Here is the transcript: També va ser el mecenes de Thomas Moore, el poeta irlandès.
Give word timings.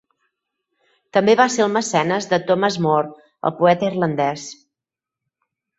També 1.17 1.35
va 1.41 1.47
ser 1.57 1.63
el 1.67 1.69
mecenes 1.75 2.29
de 2.33 2.41
Thomas 2.49 2.81
Moore, 2.87 3.15
el 3.51 3.55
poeta 3.61 3.91
irlandès. 3.93 4.51